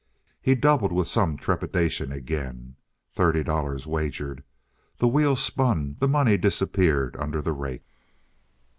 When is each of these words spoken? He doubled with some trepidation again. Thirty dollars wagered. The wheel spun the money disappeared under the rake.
He 0.41 0.55
doubled 0.55 0.91
with 0.91 1.07
some 1.07 1.37
trepidation 1.37 2.11
again. 2.11 2.75
Thirty 3.11 3.43
dollars 3.43 3.85
wagered. 3.85 4.43
The 4.97 5.07
wheel 5.07 5.35
spun 5.35 5.97
the 5.99 6.07
money 6.07 6.37
disappeared 6.37 7.15
under 7.19 7.39
the 7.39 7.53
rake. 7.53 7.85